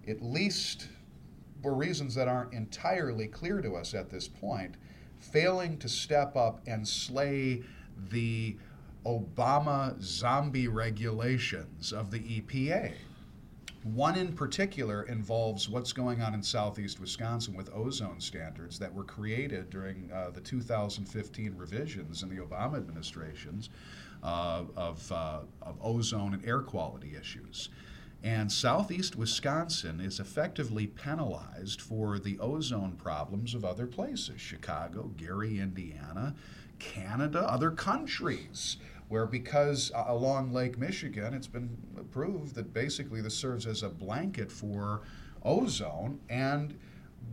[0.07, 0.87] at least
[1.61, 4.73] for reasons that aren't entirely clear to us at this point,
[5.21, 7.63] failing to step up and slay
[8.09, 8.57] the
[9.05, 12.93] Obama zombie regulations of the EPA.
[13.83, 19.03] One in particular involves what's going on in southeast Wisconsin with ozone standards that were
[19.03, 23.69] created during uh, the 2015 revisions in the Obama administrations
[24.21, 27.69] uh, of, uh, of ozone and air quality issues.
[28.23, 35.59] And southeast Wisconsin is effectively penalized for the ozone problems of other places Chicago, Gary,
[35.59, 36.35] Indiana,
[36.77, 41.75] Canada, other countries, where because uh, along Lake Michigan, it's been
[42.11, 45.01] proved that basically this serves as a blanket for
[45.43, 46.77] ozone and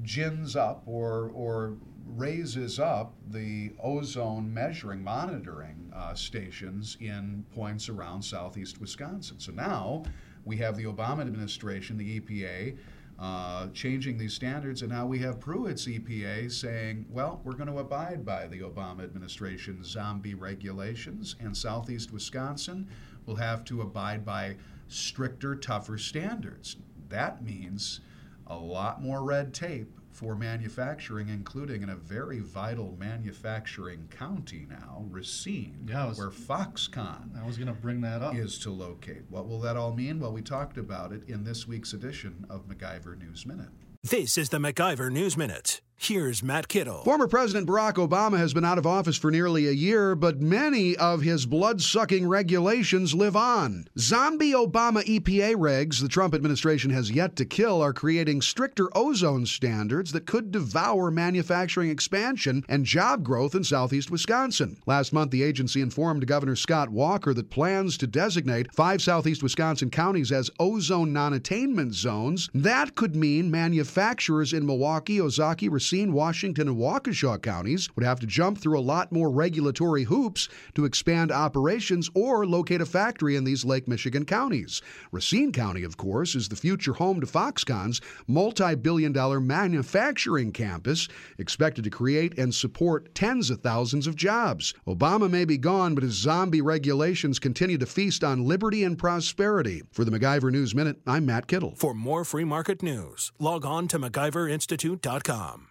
[0.03, 8.23] gins up or, or raises up the ozone measuring, monitoring uh, stations in points around
[8.23, 9.39] southeast Wisconsin.
[9.39, 10.05] So now
[10.45, 12.77] we have the Obama administration, the EPA,
[13.19, 17.79] uh, changing these standards, and now we have Pruitt's EPA saying, well, we're going to
[17.79, 22.87] abide by the Obama administration's zombie regulations, and southeast Wisconsin
[23.27, 26.77] will have to abide by stricter, tougher standards.
[27.09, 28.01] That means
[28.47, 35.05] a lot more red tape for manufacturing, including in a very vital manufacturing county now,
[35.11, 38.35] Racine, Yeah, was- where Foxconn I was going to bring that up.
[38.35, 39.23] is to locate.
[39.31, 40.19] What will that all mean?
[40.19, 43.69] Well, we talked about it in this week's edition of MacIver News Minute.
[44.03, 45.83] This is the MacIver News Minute.
[46.01, 47.03] Here's Matt Kittle.
[47.03, 50.97] Former President Barack Obama has been out of office for nearly a year, but many
[50.97, 53.89] of his blood sucking regulations live on.
[53.99, 59.45] Zombie Obama EPA regs the Trump administration has yet to kill are creating stricter ozone
[59.45, 64.81] standards that could devour manufacturing expansion and job growth in southeast Wisconsin.
[64.87, 69.91] Last month, the agency informed Governor Scott Walker that plans to designate five southeast Wisconsin
[69.91, 72.49] counties as ozone non attainment zones.
[72.55, 78.27] That could mean manufacturers in Milwaukee, Ozaukee, Racine, Washington, and Waukesha counties would have to
[78.27, 83.45] jump through a lot more regulatory hoops to expand operations or locate a factory in
[83.45, 84.83] these Lake Michigan counties.
[85.13, 91.09] Racine County, of course, is the future home to Foxconn's multi billion dollar manufacturing campus,
[91.39, 94.75] expected to create and support tens of thousands of jobs.
[94.87, 99.83] Obama may be gone, but his zombie regulations continue to feast on liberty and prosperity.
[99.91, 101.73] For the MacIver News Minute, I'm Matt Kittle.
[101.77, 105.69] For more free market news, log on to MacIverinstitute.com.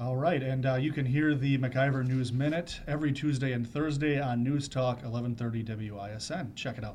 [0.00, 4.20] All right, and uh, you can hear the MacIver News Minute every Tuesday and Thursday
[4.20, 6.54] on News Talk 1130 WISN.
[6.54, 6.94] Check it out.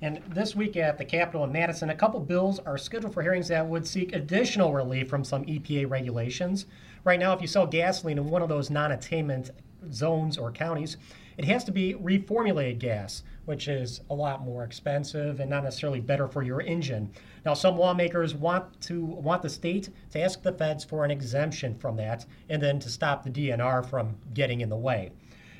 [0.00, 3.48] And this week at the Capitol in Madison, a couple bills are scheduled for hearings
[3.48, 6.66] that would seek additional relief from some EPA regulations.
[7.02, 9.50] Right now, if you sell gasoline in one of those non attainment
[9.92, 10.96] zones or counties,
[11.36, 15.98] it has to be reformulated gas, which is a lot more expensive and not necessarily
[15.98, 17.10] better for your engine.
[17.44, 21.74] Now, some lawmakers want to want the state to ask the feds for an exemption
[21.74, 25.12] from that, and then to stop the DNR from getting in the way.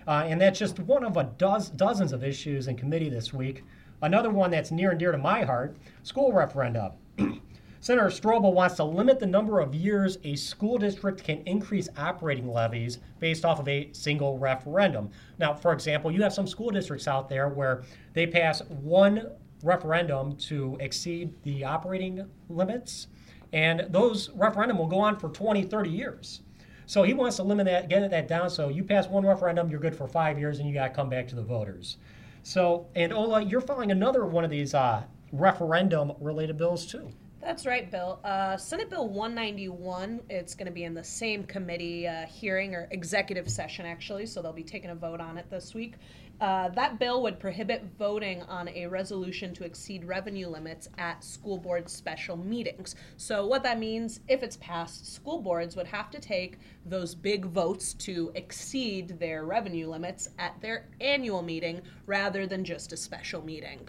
[0.06, 3.62] Uh, and that's just one of a doz- dozens of issues in committee this week.
[4.02, 6.92] Another one that's near and dear to my heart school referenda.
[7.80, 12.50] Senator Stroebel wants to limit the number of years a school district can increase operating
[12.50, 15.10] levies based off of a single referendum.
[15.38, 17.82] Now, for example, you have some school districts out there where
[18.14, 19.26] they pass one
[19.64, 23.08] referendum to exceed the operating limits,
[23.52, 26.42] and those referendum will go on for 20, 30 years.
[26.86, 28.50] So he wants to limit that, get that down.
[28.50, 31.08] So you pass one referendum, you're good for five years, and you got to come
[31.08, 31.96] back to the voters.
[32.42, 37.10] So, and Ola, you're filing another one of these uh, referendum-related bills too.
[37.44, 38.20] That's right, Bill.
[38.24, 42.88] Uh, Senate Bill 191, it's going to be in the same committee uh, hearing or
[42.90, 45.96] executive session, actually, so they'll be taking a vote on it this week.
[46.40, 51.58] Uh, that bill would prohibit voting on a resolution to exceed revenue limits at school
[51.58, 52.96] board special meetings.
[53.18, 57.44] So, what that means, if it's passed, school boards would have to take those big
[57.44, 63.44] votes to exceed their revenue limits at their annual meeting rather than just a special
[63.44, 63.86] meeting.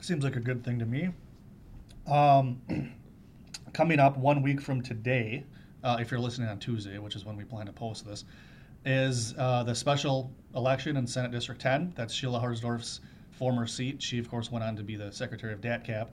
[0.00, 1.10] Seems like a good thing to me.
[2.06, 2.60] Um,
[3.72, 5.44] coming up one week from today,
[5.82, 8.24] uh, if you're listening on Tuesday, which is when we plan to post this,
[8.84, 11.94] is uh, the special election in Senate District 10.
[11.96, 14.02] That's Sheila Harsdorf's former seat.
[14.02, 16.08] She, of course, went on to be the Secretary of DATCP.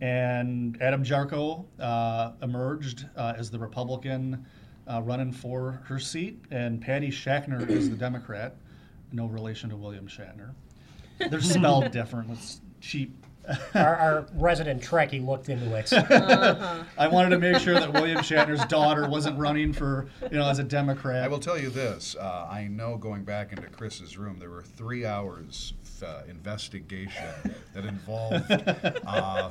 [0.00, 4.44] And Adam Jarchow uh, emerged uh, as the Republican
[4.90, 8.56] uh, running for her seat, and Patty Schachtner is the Democrat.
[9.12, 10.52] No relation to William Shatner.
[11.30, 12.32] They're spelled different.
[12.32, 13.14] It's cheap
[13.74, 15.92] our, our, resident Trekkie looked into it.
[16.24, 16.84] Uh-huh.
[16.96, 20.58] I wanted to make sure that William Shatner's daughter wasn't running for, you know, as
[20.58, 21.24] a Democrat.
[21.24, 24.62] I will tell you this: uh, I know going back into Chris's room, there were
[24.62, 27.24] three hours uh, investigation
[27.72, 28.50] that involved
[29.06, 29.50] uh,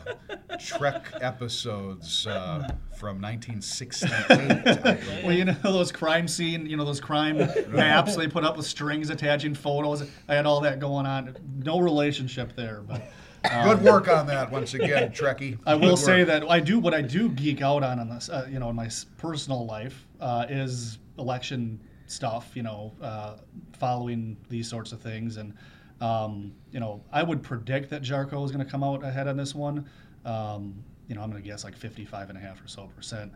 [0.60, 5.24] Trek episodes uh, from 1968.
[5.24, 7.38] well, you know those crime scene, you know those crime
[7.70, 10.10] maps they put up with strings attaching photos.
[10.28, 11.36] I had all that going on.
[11.64, 13.02] No relationship there, but.
[13.44, 15.60] Good um, work on that once again, Trekkie.
[15.66, 18.48] I will say that I do what I do geek out on in this, uh,
[18.50, 22.52] you know, in my personal life uh, is election stuff.
[22.54, 23.38] You know, uh,
[23.78, 25.54] following these sorts of things, and
[26.00, 29.36] um, you know, I would predict that Jarchow is going to come out ahead on
[29.36, 29.90] this one.
[30.24, 33.34] Um, you know, I'm going to guess like 55 and a half or so percent.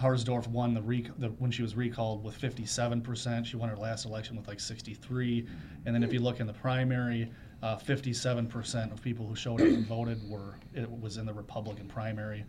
[0.00, 3.46] Harsdorf won the, rec- the, when she was recalled with 57 percent.
[3.46, 5.46] She won her last election with like 63,
[5.84, 7.30] and then if you look in the primary.
[7.62, 11.86] Uh, 57% of people who showed up and voted were it was in the Republican
[11.86, 12.44] primary,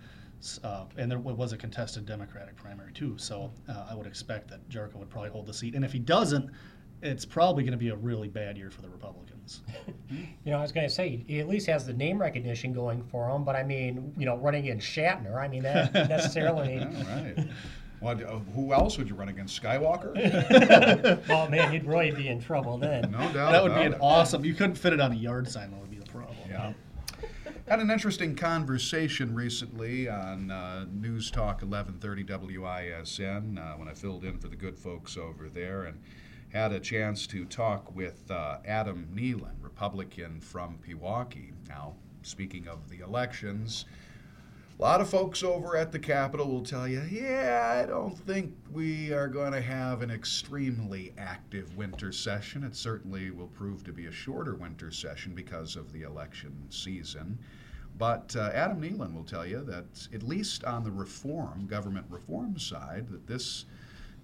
[0.64, 3.16] uh, and there was a contested Democratic primary too.
[3.18, 6.00] So uh, I would expect that Jarchow would probably hold the seat, and if he
[6.00, 6.50] doesn't,
[7.02, 9.64] it's probably going to be a really bad year for the Republicans.
[10.10, 13.04] you know, I was going to say he at least has the name recognition going
[13.04, 16.80] for him, but I mean, you know, running in Shatner, I mean that necessarily.
[16.80, 17.48] All right.
[18.02, 19.62] Well, uh, who else would you run against?
[19.62, 21.22] Skywalker?
[21.30, 23.12] oh man, he'd really be in trouble then.
[23.12, 23.52] No doubt.
[23.52, 24.44] That would be an awesome.
[24.44, 25.70] You couldn't fit it on a yard sign.
[25.72, 26.36] That would be the problem.
[26.50, 26.74] Yeah.
[27.68, 32.24] Had an interesting conversation recently on uh, News Talk 1130
[32.58, 36.02] WISN uh, when I filled in for the good folks over there and
[36.52, 41.54] had a chance to talk with uh, Adam Neylon, Republican from Pewaukee.
[41.70, 43.86] Now, speaking of the elections,
[44.82, 48.56] a lot of folks over at the Capitol will tell you, yeah, I don't think
[48.72, 52.64] we are going to have an extremely active winter session.
[52.64, 57.38] It certainly will prove to be a shorter winter session because of the election season.
[58.00, 62.58] But uh, Adam Neylon will tell you that, at least on the reform, government reform
[62.58, 63.66] side, that this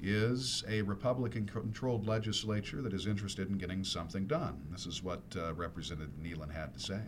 [0.02, 4.65] is a Republican controlled legislature that is interested in getting something done.
[4.72, 7.02] This is what uh, Representative Neylon had to say.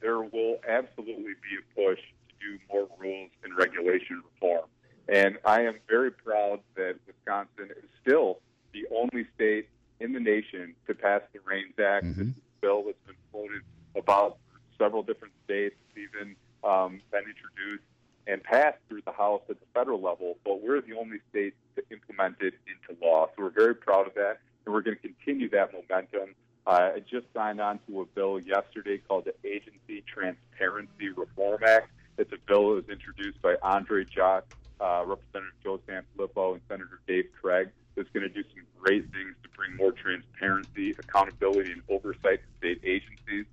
[0.00, 2.00] There will absolutely be a push
[2.46, 4.66] do more rules and regulation reform.
[5.08, 8.38] And I am very proud that Wisconsin is still
[8.72, 9.68] the only state
[10.00, 12.06] in the nation to pass the REINS Act.
[12.06, 12.28] Mm-hmm.
[12.28, 13.62] This a bill that's been floated
[13.94, 14.38] about
[14.78, 17.84] several different states, even um, been introduced
[18.26, 21.82] and passed through the House at the federal level, but we're the only state to
[21.90, 23.26] implement it into law.
[23.36, 26.34] So we're very proud of that, and we're going to continue that momentum.
[26.66, 31.90] Uh, I just signed on to a bill yesterday called the Agency Transparency Reform Act.
[32.18, 37.00] It's a bill that was introduced by André Jacque, uh, Representative Joe Sanfilippo, and Senator
[37.06, 37.68] Dave Craig.
[37.96, 42.58] That's going to do some great things to bring more transparency, accountability, and oversight to
[42.58, 43.46] state agencies.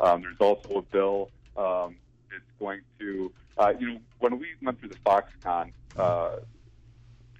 [0.00, 1.96] Um, there's also a bill um,
[2.30, 6.36] that's going to, uh, you know, when we went through the Foxconn uh,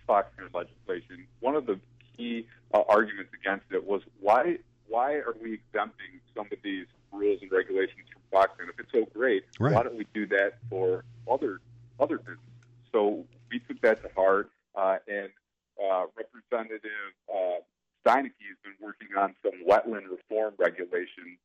[0.09, 1.79] Foxconn legislation, one of the
[2.17, 7.41] key uh, arguments against it was why why are we exempting some of these rules
[7.43, 8.69] and regulations from Foxconn?
[8.69, 9.73] If it's so great, right.
[9.73, 11.61] why don't we do that for other
[12.01, 12.43] other businesses?
[12.93, 15.29] So we took that to heart, uh, and
[15.79, 17.61] uh, Representative uh,
[18.05, 21.39] Steineke has been working on some wetland reform regulations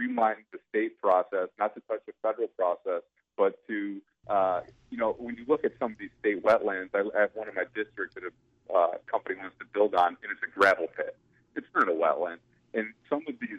[0.00, 3.02] streamline the state process, not to touch the federal process,
[3.36, 7.02] but to uh, you know, when you look at some of these state wetlands, I
[7.18, 8.32] have one in my district that a
[8.72, 11.16] uh, company wants to build on, and it's a gravel pit.
[11.56, 12.38] It's not a wetland,
[12.74, 13.58] and some of these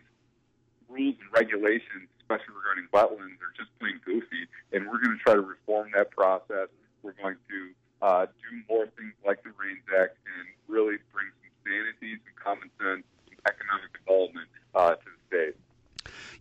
[0.88, 4.48] rules and regulations, especially regarding wetlands, are just plain goofy.
[4.72, 6.70] And we're going to try to reform that process.
[7.04, 7.60] We're going to
[8.02, 12.70] uh, do more things like the REINS Act and really bring some sanity, some common
[12.80, 15.56] sense, some economic development uh, to the state.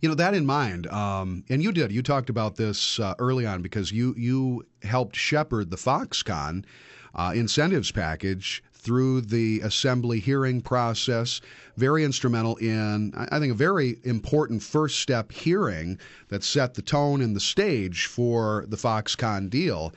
[0.11, 1.91] know that in mind, um, and you did.
[1.91, 6.65] You talked about this uh, early on because you you helped shepherd the Foxconn
[7.15, 11.39] uh, incentives package through the assembly hearing process.
[11.77, 15.97] Very instrumental in, I think, a very important first step hearing
[16.27, 19.93] that set the tone and the stage for the Foxconn deal.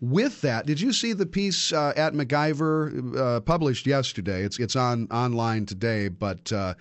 [0.00, 4.42] With that, did you see the piece uh, at MacIver uh, published yesterday?
[4.42, 6.52] It's it's on online today, but.
[6.52, 6.74] Uh,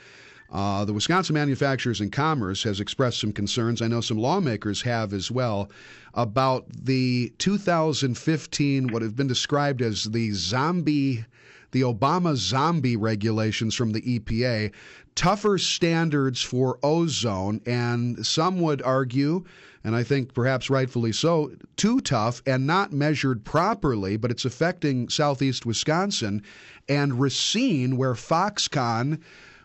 [0.54, 3.82] uh, the Wisconsin Manufacturers and Commerce has expressed some concerns.
[3.82, 5.72] I know some lawmakers have as well
[6.14, 11.26] about the 2015, what have been described as the zombie,
[11.72, 14.72] the Obama zombie regulations from the EPA,
[15.16, 19.44] tougher standards for ozone, and some would argue,
[19.84, 25.10] and I think perhaps rightfully so, too tough and not measured properly, but it's affecting
[25.10, 26.44] southeast Wisconsin
[26.88, 29.20] and Racine, where Foxconn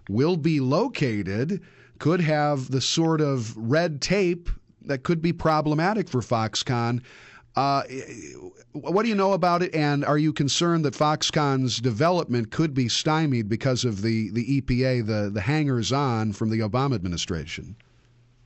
[0.09, 1.63] will be located
[1.99, 4.49] could have the sort of red tape
[4.83, 7.03] that could be problematic for Foxconn.
[7.57, 7.83] Uh,
[8.73, 12.89] what do you know about it, and are you concerned that Foxconn's development could be
[12.89, 17.75] stymied because of the, the EPA, the, the hangers on from the Obama administration?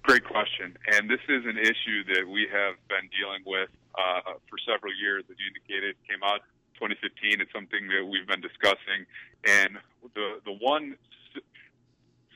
[0.02, 0.76] Great question.
[0.94, 5.24] And this is an issue that we have been dealing with uh, for several years.
[5.30, 6.40] As you indicated, came out
[6.80, 7.40] 2015.
[7.40, 9.06] It's something that we've been discussing.
[9.46, 9.78] And
[10.14, 10.96] the, the one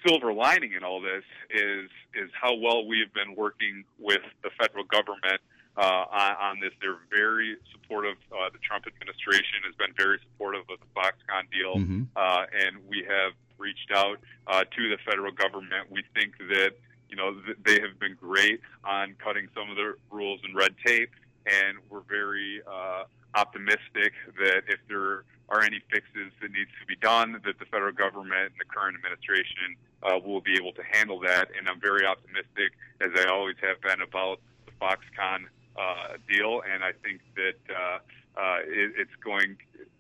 [0.06, 4.50] silver lining in all this is is how well we have been working with the
[4.58, 5.40] federal government
[5.76, 6.72] uh, on, on this.
[6.80, 8.16] They're very supportive.
[8.32, 12.02] Uh, the Trump administration has been very supportive of the Foxconn deal, mm-hmm.
[12.16, 15.90] uh, and we have reached out uh, to the federal government.
[15.90, 16.72] We think that
[17.08, 20.74] you know th- they have been great on cutting some of the rules and red
[20.84, 21.10] tape,
[21.46, 26.96] and we're very uh, optimistic that if there are any fixes that needs to be
[26.96, 31.20] done, that the federal government and the current administration uh, will be able to handle
[31.20, 31.48] that.
[31.56, 35.46] And I'm very optimistic, as I always have been, about the Foxconn
[35.78, 36.62] uh, deal.
[36.70, 37.98] And I think that uh,
[38.40, 39.56] uh, it, it's going,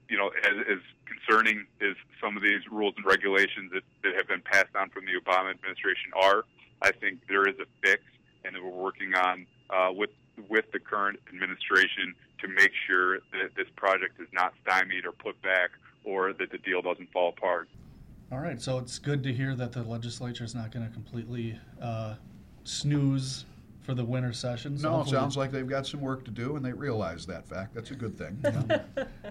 [0.08, 4.26] you know, as, as concerning as some of these rules and regulations that, that have
[4.26, 6.44] been passed on from the Obama administration are,
[6.82, 8.02] I think there is a fix,
[8.44, 10.10] and that we're working on uh, with
[10.48, 15.40] with the current administration to make sure that this project is not stymied or put
[15.42, 15.70] back
[16.04, 17.68] or that the deal doesn't fall apart.
[18.32, 21.58] All right, so it's good to hear that the legislature is not going to completely
[21.80, 22.14] uh,
[22.64, 23.44] snooze
[23.82, 24.76] for the winter session.
[24.76, 27.48] So no, it sounds like they've got some work to do, and they realize that
[27.48, 27.72] fact.
[27.72, 28.36] That's a good thing.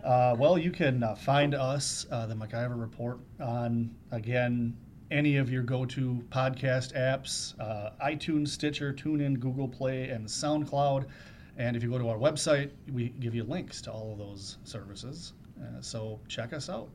[0.04, 4.78] uh, well, you can uh, find us, uh, the MacIver Report, on again
[5.16, 11.06] any of your go-to podcast apps: uh, iTunes, Stitcher, TuneIn, Google Play, and SoundCloud.
[11.58, 14.58] And if you go to our website, we give you links to all of those
[14.66, 15.34] services.
[15.62, 16.90] Uh, so check us out.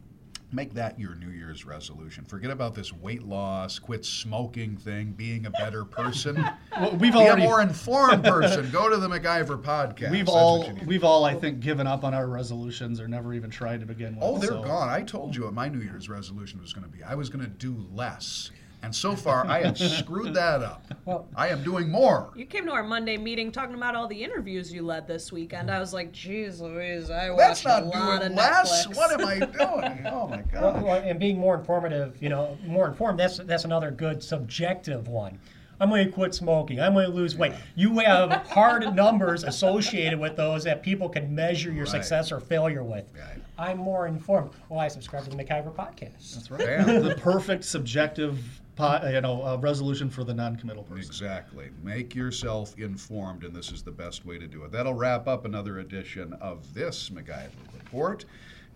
[0.53, 2.24] Make that your New Year's resolution.
[2.24, 6.44] Forget about this weight loss, quit smoking thing, being a better person.
[6.80, 8.68] well, we've Be already a more informed person.
[8.70, 10.11] Go to the MacIver podcast.
[10.11, 10.86] We've That's all what you need.
[10.88, 14.16] we've all I think given up on our resolutions or never even tried to begin
[14.16, 14.24] with.
[14.24, 14.88] Oh, they're so- gone.
[14.88, 17.05] I told you what my New Year's resolution was going to be.
[17.05, 18.51] I was going to do less.
[18.83, 20.83] And so far, I have screwed that up.
[21.05, 22.31] Well- I am doing more.
[22.35, 25.70] You came to our Monday meeting talking about all the interviews you led this weekend.
[25.70, 28.87] I was like, "Geez, Louise, I That's watched a lot doing of less.
[28.87, 30.07] Netflix." What am I doing?
[30.07, 30.83] Oh, my God.
[30.83, 33.18] well, and being more informative, you know, more informed.
[33.20, 35.39] That's that's another good subjective one.
[35.83, 36.78] I'm going to quit smoking.
[36.78, 37.53] I'm going to lose weight.
[37.74, 41.93] You have hard numbers associated with those that people can measure your Right.
[41.93, 43.07] success or failure with.
[43.18, 43.39] Right.
[43.59, 44.51] I'm more informed.
[44.68, 46.35] Well, I subscribe to the MacIver podcast.
[46.35, 46.61] That's right.
[46.87, 47.03] Bam.
[47.03, 48.39] the perfect subjective,
[48.70, 48.70] po-
[49.12, 51.05] you know, uh, resolution for the non-committal person.
[51.05, 51.70] Exactly.
[51.83, 54.72] Make yourself informed, and this is the best way to do it.
[54.72, 58.24] That'll wrap up another edition of this MacIver Report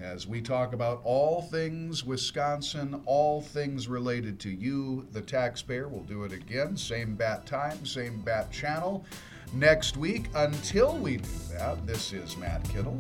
[0.01, 5.89] as we talk about all things Wisconsin, all things related to you, the taxpayer.
[5.89, 9.05] We'll do it again, same bat time, same bat channel
[9.53, 10.27] next week.
[10.35, 12.99] Until we do that, this is Matt Kittle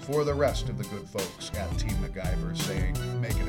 [0.00, 3.48] for the rest of the good folks at Team MacIver saying, make it